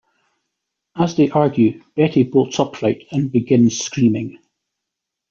As 0.97 1.15
they 1.15 1.29
argue, 1.29 1.83
Betty 1.95 2.23
bolts 2.23 2.59
upright 2.59 3.05
and 3.11 3.31
begins 3.31 3.77
screaming. 3.77 4.39